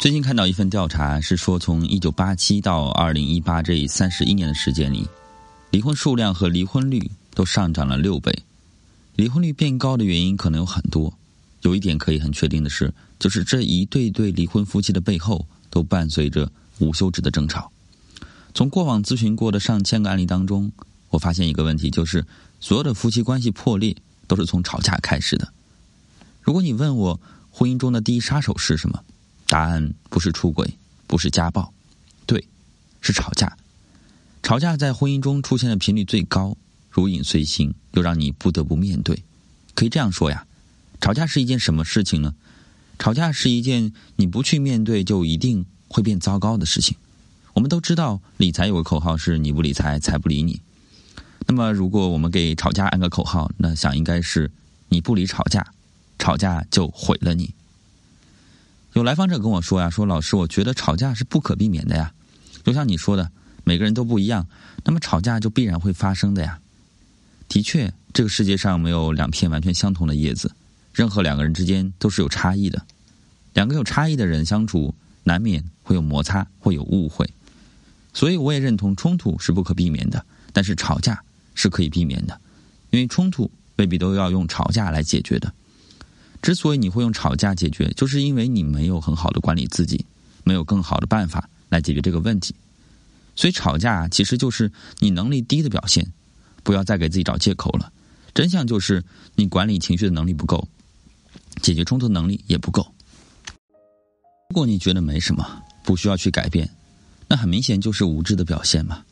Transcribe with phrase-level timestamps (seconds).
[0.00, 5.06] 最近看到一份调查，是说从一九八七到二零一八这三十一年的时间里，
[5.70, 8.34] 离婚数量和离婚率都上涨了六倍。
[9.14, 11.12] 离婚率变高的原因可能有很多，
[11.60, 17.70] 有一点可以很确定的是，就是这一对对离婚夫妻的背后都伴随着无休止的争吵。
[18.54, 20.72] 从过往咨询过的上千个案例当中，
[21.10, 22.24] 我发现一个问题，就是
[22.58, 23.94] 所有的夫妻关系破裂
[24.26, 25.52] 都是从吵架开始的。
[26.40, 27.20] 如果你问我
[27.50, 29.04] 婚姻中的第一杀手是什么？
[29.50, 30.78] 答案不是出轨，
[31.08, 31.72] 不是家暴，
[32.24, 32.46] 对，
[33.00, 33.56] 是吵架。
[34.44, 36.56] 吵架在婚姻中出现的频率最高，
[36.88, 39.24] 如影随形，又让你不得不面对。
[39.74, 40.46] 可以这样说呀，
[41.00, 42.36] 吵架是一件什么事情呢？
[42.96, 46.96] 吵架是一件你不去面对就一定会变糟糕的事情。
[47.54, 50.60] 我们都知道理财有个口号是“你不理财，财不理你”。
[51.48, 54.52] 那么，如果我们给吵架安个口号，那想应该是
[54.90, 55.72] “你不理吵架，
[56.20, 57.52] 吵架就毁了你”。
[58.94, 62.12] 有来访者跟我说呀：“说老师，我觉得吵架是不可避免的呀。
[62.64, 63.30] 就像你说的，
[63.62, 64.46] 每个人都不一样，
[64.84, 66.58] 那么吵架就必然会发生的呀。
[67.48, 70.50] 的确，这个世界上没有两片完全相同的叶子，
[70.92, 72.84] 任何两个人之间都是有差异的。
[73.54, 77.28] 两个有差异的人相处，难免会有摩擦，会有误会。
[78.12, 81.22] 所以，我也认同冲突是不可避免的，但是吵架
[81.54, 82.40] 是可以避免的，
[82.90, 85.52] 因为冲突未必都要用吵架来解决的。”
[86.42, 90.04] 之所以你会用吵架解决，就是因为你没有很好的管理自己，
[90.44, 92.54] 没有更好的办法来解决这个问题。
[93.36, 96.06] 所以吵架其实就是你能力低的表现。
[96.62, 97.90] 不要再给自己找借口了。
[98.34, 99.02] 真相就是
[99.34, 100.68] 你管理情绪的能力不够，
[101.62, 102.86] 解决冲突能力也不够。
[104.50, 106.68] 如果你觉得没什么，不需要去改变，
[107.28, 109.02] 那很明显就是无知的表现嘛。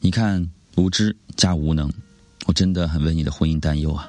[0.00, 1.88] 你看，无知加无能，
[2.46, 4.08] 我真的很为你的婚姻担忧啊。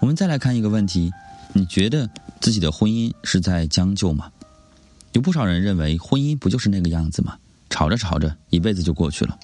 [0.00, 1.10] 我们再来看一个问题。
[1.52, 2.08] 你觉得
[2.40, 4.30] 自己的婚姻是在将就吗？
[5.12, 7.36] 有不少人认为婚姻不就是那个样子吗？
[7.70, 9.38] 吵着吵着一辈子就过去了。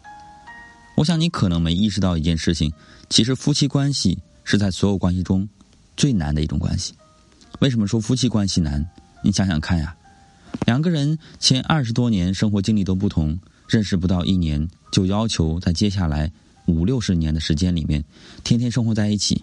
[0.97, 2.73] 我想你可能没意识到一件事情，
[3.09, 5.49] 其实夫妻关系是在所有关系中
[5.97, 6.95] 最难的一种关系。
[7.61, 8.87] 为什么说夫妻关系难？
[9.23, 9.97] 你想想看呀，
[10.67, 13.39] 两个人前二十多年生活经历都不同，
[13.69, 16.31] 认识不到一年就要求在接下来
[16.67, 18.05] 五六十年的时间里面
[18.45, 19.43] 天天生活在一起。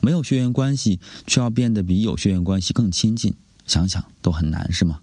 [0.00, 3.34] 没有血缘关系，却要变得比有血缘关系更亲近，
[3.66, 5.00] 想想都很难，是吗？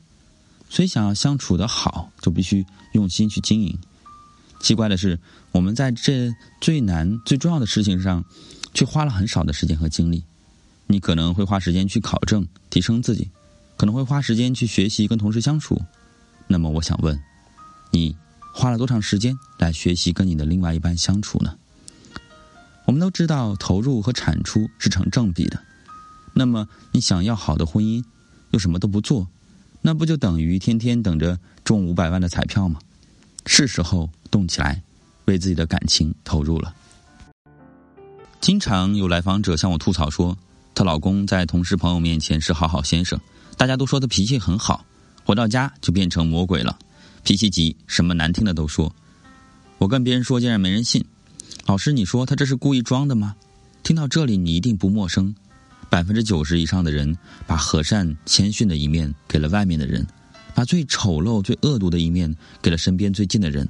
[0.70, 3.78] 所以想要相处的好，就必须用心去经营。
[4.59, 5.20] 奇怪的是，
[5.52, 8.24] 我们在这最难、最重要的事情上，
[8.74, 10.24] 却花了很少的时间和精力。
[10.88, 13.30] 你可能会花时间去考证、提升自己，
[13.78, 15.81] 可能会花时间去学习跟同事相处。
[16.48, 17.20] 那么，我想问，
[17.92, 18.16] 你
[18.54, 21.56] 花了多长时间来学习跟你的另外一半相处呢？
[22.94, 25.59] 我们都知道，投入和产出是成正比的。
[26.31, 28.04] 那么，你想要好的婚姻，
[28.52, 29.28] 又什么都不做，
[29.81, 32.80] 那不就等于天天等着中五百万的彩票吗？
[33.48, 34.84] 是时候动起来，
[35.26, 36.72] 为自己的感情投入了。
[38.40, 40.38] 经常有来访者向我吐槽说，
[40.75, 43.20] 她老公在同事朋友面前是好好先生，
[43.58, 44.86] 大家都说他脾气很好，
[45.25, 46.78] 回到家就变成魔鬼了，
[47.24, 48.94] 脾气急，什么难听的都说。
[49.80, 51.04] 我跟别人说，竟然没人信。
[51.66, 53.35] 老师，你说他这是故意装的吗？
[53.84, 55.34] 听到这里，你一定不陌生。
[55.90, 60.06] 百分之九十以上的人把和善谦逊的一面给了外面的人，
[60.53, 63.68] 把最丑陋、最恶毒的一面给了身边最近的人。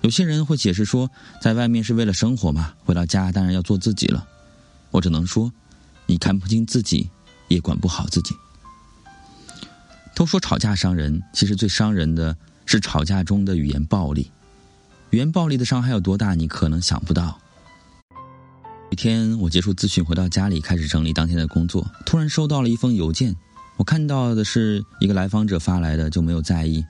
[0.00, 1.08] 有些人会解释说，
[1.40, 4.26] 在外面是为了生活嘛，回到家当然要做自己了。
[4.90, 5.52] 我只能说，
[6.06, 7.10] 你看不清自己，
[7.46, 8.34] 也管不好自己。
[10.16, 12.36] 都说吵架伤人，其实最伤人的
[12.66, 14.30] 是吵架中的语言暴力。
[15.10, 16.34] 语言暴力的伤害有多大？
[16.36, 17.40] 你可能想不到。
[18.90, 23.34] 一天，我结束咨询回到家里，开始整理当天的工作，突然收到了一封邮件。
[23.76, 26.84] 我看到的是一个来访者发来的，就没有在意。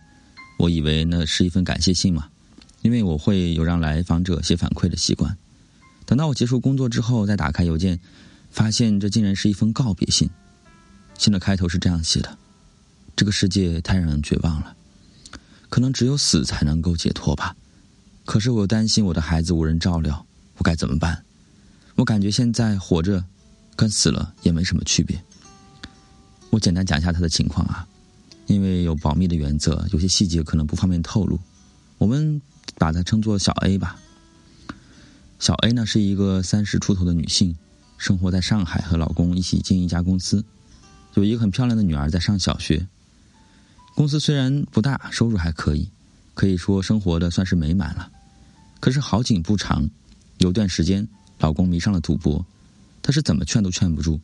[0.58, 2.28] 我以为那是一份感谢信嘛，
[2.82, 5.34] 因为我会有让来访者写反馈的习惯。
[6.04, 7.98] 等到我结束工作之后，再打开邮件，
[8.50, 10.28] 发现这竟然是一封告别信。
[11.16, 12.36] 信的开头是这样写的
[13.16, 14.76] ：“这个世界太让人绝望了，
[15.70, 17.56] 可能只有死才能够解脱吧。”
[18.24, 20.24] 可是我又担心我的孩子无人照料，
[20.58, 21.24] 我该怎么办？
[21.96, 23.24] 我感觉现在活着，
[23.76, 25.20] 跟死了也没什么区别。
[26.50, 27.86] 我简单讲一下他的情况啊，
[28.46, 31.38] 因为有保密的原则，有些细节可能不方便透露。
[31.98, 32.40] 我们
[32.76, 33.96] 把它称作小 A 吧。
[35.38, 37.56] 小 A 呢是一个三十出头的女性，
[37.98, 40.44] 生活在上海，和老公一起经营一家公司，
[41.14, 42.86] 有一个很漂亮的女儿在上小学。
[43.94, 45.90] 公司虽然不大，收入还可以，
[46.34, 48.10] 可以说生活的算是美满了。
[48.78, 49.88] 可是好景不长，
[50.38, 51.06] 有段时间，
[51.38, 52.44] 老公迷上了赌博，
[53.02, 54.18] 她是怎么劝都劝不住，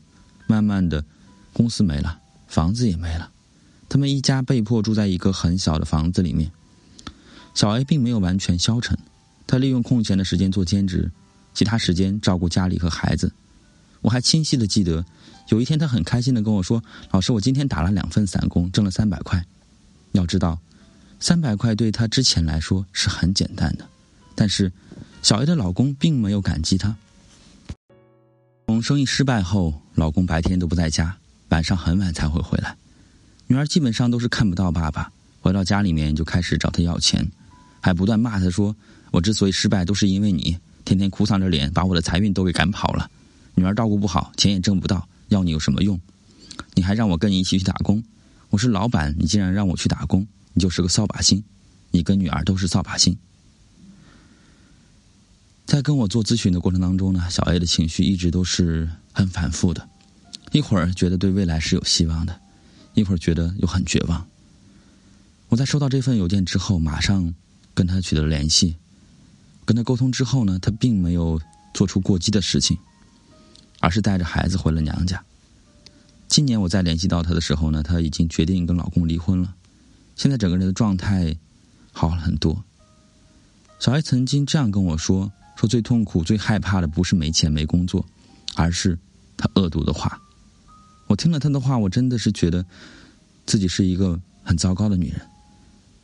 [0.46, 1.04] 慢慢的，
[1.52, 3.30] 公司没了，房子也没了，
[3.88, 6.50] 他们一家被迫住在一个很小的房子里面。
[7.54, 8.98] 小 A 并没有完全消沉，
[9.46, 11.10] 他利用空闲的时间做兼职，
[11.54, 13.32] 其他时间照顾家里和孩子。
[14.02, 15.04] 我还清晰的记得，
[15.48, 19.44] 有一天他很开心的跟我说：“老师，我今天打了两份散工，挣了三百块。”
[20.12, 20.58] 要知道，
[21.18, 23.86] 三百块对她之前来说是很简单的，
[24.34, 24.70] 但是
[25.22, 26.96] 小 A 的老公并没有感激她。
[28.66, 31.16] 从生意失败后，老公白天都不在家，
[31.48, 32.76] 晚上很晚才会回来。
[33.46, 35.10] 女儿基本上都是看不到爸爸，
[35.40, 37.26] 回到家里面就开始找他要钱。
[37.80, 38.74] 还不断骂他说
[39.12, 43.08] ：“我之所以失败，都是因为你天天哭丧着脸，把我的财运都给赶跑了。
[43.54, 45.98] 女儿照顾不好，钱也挣不到，要你有什么用？
[46.74, 48.02] 你还让我跟你一起去打工，
[48.50, 50.26] 我是老板，你竟然让我去打工，
[50.56, 51.44] 你就是个扫把星。
[51.92, 53.16] 你跟女儿都是扫把星。”
[55.64, 59.88] 在跟我做咨询的过程当中呢，小 A 的情绪一直都是很反复的，
[60.50, 62.40] 一会儿觉得对未来是有希望的，
[62.94, 64.26] 一会儿觉得又很绝望。
[65.50, 67.34] 我在收到这份邮件之后，马上。
[67.76, 68.76] 跟他取得了联系，
[69.66, 71.38] 跟他沟通之后呢，他并没有
[71.74, 72.78] 做出过激的事情，
[73.80, 75.22] 而是带着孩子回了娘家。
[76.26, 79.54] 今年我再联系到他的时候呢，他已经决定跟老公离婚了，
[80.16, 81.36] 现在整个人的状态
[81.92, 82.64] 好了很多。
[83.78, 88.04] 小艾曾经这样跟我说：“说最痛苦、最害怕的不是没钱没工作，
[88.54, 88.98] 而是
[89.36, 90.20] 他恶毒的话。”
[91.06, 92.64] 我听了他的话，我真的是觉得
[93.44, 95.20] 自己是一个很糟糕的女人。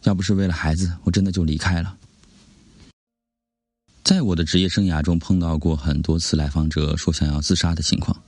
[0.03, 1.97] 要不是为了孩子，我真的就离开了。
[4.05, 8.20] 在我的职业生涯中，碰到过很多次来访者说想要自杀的情况，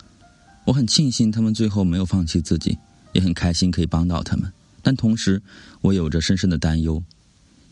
[0.64, 2.78] 我很庆幸他们最后没有放弃自己，
[3.12, 4.50] 也很开心可以帮到他们。
[4.84, 5.42] 但同时，
[5.80, 7.02] 我有着深深的担忧，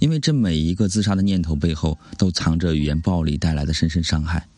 [0.01, 4.49] 因为这每一个自杀的念头背后，都藏着语言暴力带来的深深伤害。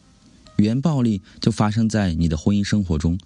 [0.56, 3.18] 语言暴力就发生在你的婚姻生活中，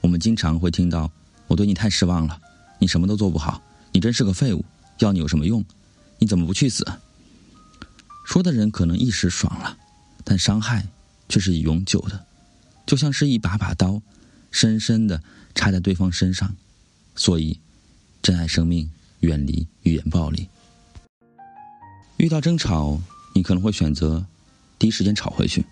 [0.00, 1.10] 我们经常会听到
[1.48, 2.40] ：“我对你太失望了，
[2.78, 3.60] 你什么都做不好，
[3.92, 4.64] 你真是个废物。”
[5.00, 5.64] 要你有什么用？
[6.18, 6.86] 你怎么不去死？
[8.24, 9.76] 说的人可能一时爽了，
[10.22, 10.86] 但伤害
[11.28, 12.24] 却是永久的，
[12.86, 14.00] 就像是一把把刀，
[14.50, 15.22] 深深的
[15.54, 16.54] 插在对方身上。
[17.16, 17.58] 所以，
[18.22, 18.88] 珍爱生命，
[19.20, 20.46] 远离语言暴力。
[22.18, 23.00] 遇到争吵，
[23.34, 24.24] 你可能会选择
[24.78, 25.64] 第一时间吵回去，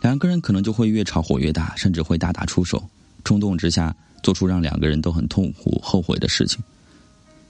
[0.00, 2.82] 两个人可能就会越吵火越大，甚至会大打出手，
[3.24, 6.62] 冲动之下做出让两个人都很痛苦、后悔的事情。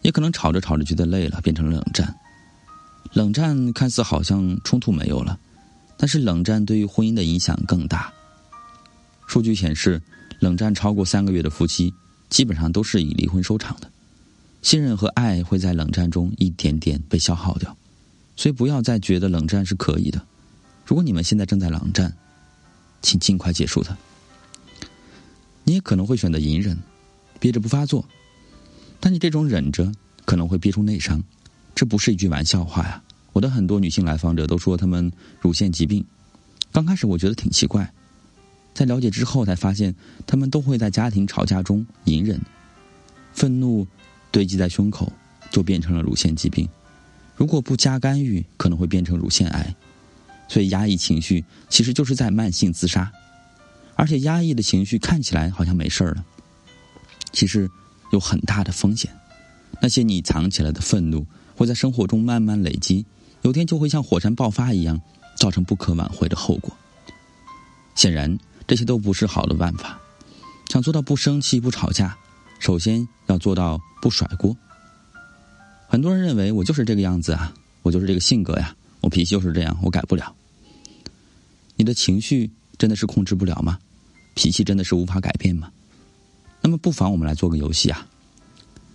[0.02, 2.14] 也可能吵着吵着觉得累了，变成了冷战。
[3.12, 5.38] 冷战看似好像冲突没有了，
[5.96, 8.12] 但是冷战对于婚姻的影响更大。
[9.26, 10.02] 数据显示，
[10.40, 11.94] 冷战超过三个月的夫妻，
[12.28, 13.90] 基本上都是以离婚收场的。
[14.66, 17.76] 信任和爱会在冷战中一点点被消耗掉，
[18.34, 20.20] 所以不要再觉得冷战是可以的。
[20.84, 22.12] 如果你们现在正在冷战，
[23.00, 23.96] 请尽快结束它。
[25.62, 26.76] 你也可能会选择隐忍，
[27.38, 28.04] 憋着不发作。
[28.98, 29.92] 但你这种忍着
[30.24, 31.22] 可能会憋出内伤，
[31.72, 33.00] 这不是一句玩笑话呀！
[33.34, 36.04] 我的很多女性来访者都说她们乳腺疾病，
[36.72, 37.94] 刚开始我觉得挺奇怪，
[38.74, 39.94] 在了解之后才发现，
[40.26, 42.40] 她们都会在家庭吵架中隐忍，
[43.32, 43.86] 愤怒
[44.36, 45.10] 堆积在胸口，
[45.50, 46.68] 就变成了乳腺疾病。
[47.34, 49.74] 如果不加干预，可能会变成乳腺癌。
[50.46, 53.10] 所以压抑情绪其实就是在慢性自杀，
[53.94, 56.24] 而且压抑的情绪看起来好像没事儿了，
[57.32, 57.70] 其实。
[58.12, 59.10] 有很大的风险，
[59.82, 63.04] 那些你藏起来的愤怒会在生活中慢慢累积，
[63.42, 65.00] 有天就会像火山爆发一样，
[65.36, 66.72] 造成不可挽回的后果。
[67.96, 70.00] 显然，这些都不是好的办法。
[70.68, 72.16] 想做到不生气、不吵架，
[72.66, 74.56] 首先要做到不甩锅。
[75.86, 80.34] 很多人认为我就是这个样子啊，我就是这个性格呀，我脾气就是这样，我改不了。
[81.76, 83.78] 你的情绪真的是控制不了吗？
[84.34, 85.70] 脾气真的是无法改变吗？
[86.60, 88.04] 那么，不妨我们来做个游戏啊！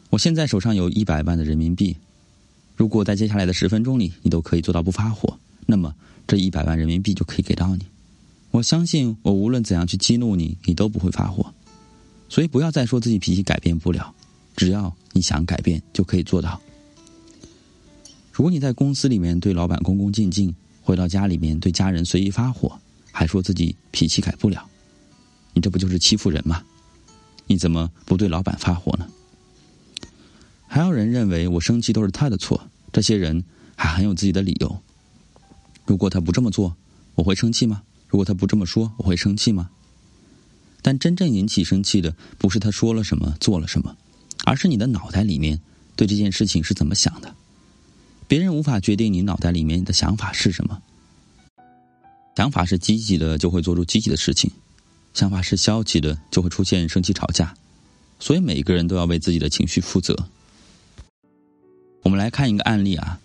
[0.09, 1.95] 我现在手上有一百万的人民币，
[2.75, 5.95] 如果在接下来的十分钟里，你都可以做到不发火，那么
[6.27, 7.85] 这一百万人民币就可以给到你。
[8.49, 11.53] 我相信，我无论怎样去激怒你，你都不会发火。
[12.31, 14.15] 所以，不要再说自己脾气改变不了，
[14.55, 16.61] 只要你想改变，就可以做到。
[18.31, 22.79] 如果你在公司里面对老板恭恭敬敬，回到家里面对家人随意发火，
[23.11, 24.65] 还说自己脾气改不了，
[25.53, 26.63] 你这不就是欺负人吗？
[27.47, 29.05] 你怎么不对老板发火呢？
[30.67, 33.43] 还有人认为我生气都是他的错，这些人
[33.75, 34.79] 还很有自己的理由。
[35.85, 36.77] 如果他不这么做，
[37.15, 37.83] 我会生气吗？
[38.07, 39.69] 如果他不这么说，我会生气吗？
[40.81, 43.95] 但真正引起生气的不是他说了什么、做了什么，
[44.45, 45.59] 而是你的脑袋里面
[45.95, 47.35] 对这件事情是怎么想的。
[48.27, 50.81] 别人无法决定你脑袋里面的想法是什么。
[52.35, 54.49] 想法是积极的，就会做出积极的事情。
[55.13, 57.53] 想法是消极的，就会出现生气吵架，
[58.19, 60.15] 所以每个人都要为自己的情绪负责，
[62.03, 63.19] 我们来看一个案例啊，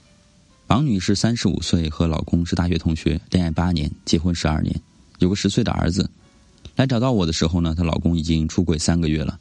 [0.67, 4.83] 王女士三十五岁，和老公是大学同学，恋爱八年，结婚十二年，
[5.21, 6.11] 有个十岁的儿子。
[6.76, 9.40] 来找到我的时候呢，她老公已经出轨三个月了，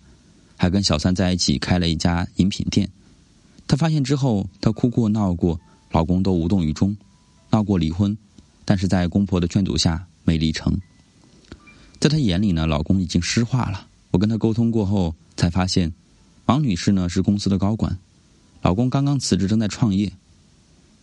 [0.55, 2.89] 还跟小三在一起开了一家饮品店。
[3.67, 5.59] 她发现之后，她哭过闹过，
[5.91, 6.95] 老公都无动于衷，
[7.49, 8.17] 闹过离婚，
[8.63, 10.79] 但是在公婆的劝阻下没离成。
[11.99, 13.85] 在她眼里呢，老公已经失化了。
[14.11, 15.91] 我跟她沟通过后，才发现，
[16.45, 17.97] 王女士呢是公司的高管，
[18.61, 20.09] 老公刚刚辞职，正在创业。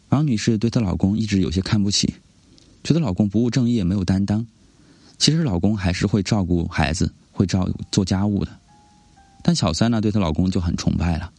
[0.08, 2.14] 王女士对她老公一直有些看不起，
[2.82, 4.46] 觉得老公不务正业，没有担当。
[5.22, 8.58] 其实老公还是会照顾孩子，会照做家务的，
[9.40, 11.32] 但小三呢对她老公就很崇拜了。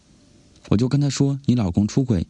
[0.70, 2.26] 我就跟她说：“你老公出轨，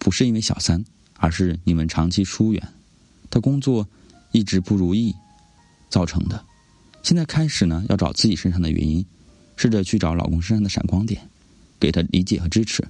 [0.00, 2.68] 不是因为小三，而是你们长期疏远，
[3.30, 3.86] 他工作
[4.32, 5.14] 一直不如意
[5.88, 6.44] 造成的。
[7.04, 9.06] 现在开始呢，要找自己身上的原因，
[9.54, 11.22] 试着去找老公身上的闪光点，
[11.78, 12.84] 给他理解和支持。”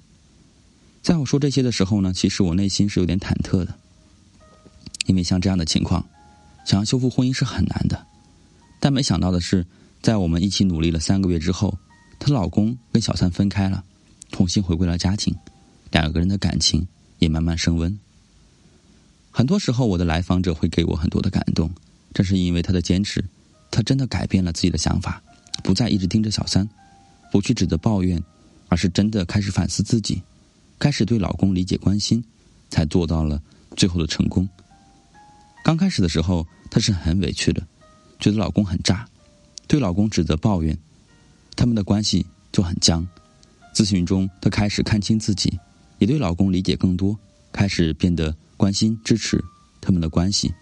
[1.04, 3.75] 在我说这些的时候呢，其实我内心是有点忐忑的，
[5.04, 6.02] 因为像这样的情况。
[6.71, 8.07] 想要修复婚姻是很难的，
[8.79, 9.67] 但没想到的是，
[10.00, 11.77] 在我们一起努力了三个月之后，
[12.21, 13.83] 她老公跟小三分开了，
[14.31, 15.35] 重新回归了家庭，
[15.91, 16.87] 两个人的感情
[17.19, 17.99] 也慢慢升温。
[19.33, 21.69] 很多时候，我的来访者会给我很多的感动，
[22.15, 23.25] 正是因为他的坚持，
[23.73, 25.21] 他真的改变了自己的想法，
[25.65, 26.69] 不再一直盯着小三，
[27.33, 28.23] 不去指责抱怨，
[28.69, 30.23] 而是真的开始反思自己，
[30.79, 32.23] 开始对老公理解关心，
[32.69, 33.43] 才做到了
[33.77, 34.49] 最后的成功。
[35.71, 37.65] 刚开始的时候，她是很委屈的，
[38.19, 39.07] 觉得老公很渣，
[39.69, 40.77] 对老公指责抱怨，
[41.55, 43.07] 他们的关系就很僵。
[43.73, 45.61] 咨询中，她开始看清自己，
[45.99, 47.17] 也对老公理解更多，
[47.53, 49.41] 开始变得关心支持，
[49.81, 50.53] 他们的关系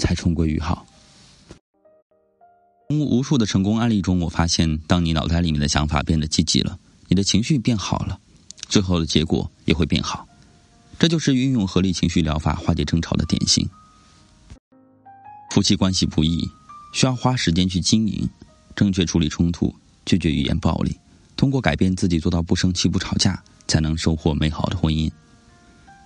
[0.00, 0.84] 才重归于好。
[2.88, 8.18] 从无数的成功案例中，我发现，当你脑袋里面的想法变得积极了，你的情绪变好了，
[8.68, 10.26] 最后的结果也会变好。
[10.98, 13.70] 这就是运用合理情绪疗法化解争吵的典型。
[15.56, 16.46] 夫妻关系不易，
[16.92, 18.28] 需要花时间去经营，
[18.74, 20.94] 正确处理冲突，拒绝语言暴力，
[21.34, 25.10] 通过改变自己做到不生气、不吵架，才能收获美好的婚姻。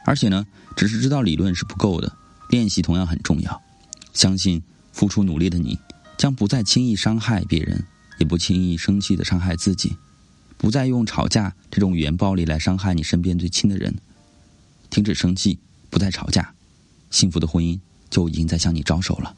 [0.05, 2.17] 而且呢，只是知道理论是不够的，
[2.51, 3.61] 练习同样很重要。
[4.15, 5.77] 相信付出努力的你，
[6.17, 7.85] 将不再轻易伤害别人，
[8.21, 9.97] 也不轻易生气的伤害自己，
[10.57, 13.93] 不再用吵架这种语言暴力来伤害你身边最亲的人。
[14.91, 15.59] 停止生气，
[15.91, 16.55] 不再吵架，
[17.11, 17.77] 幸福的婚姻
[18.09, 19.35] 就已经在向你招手了。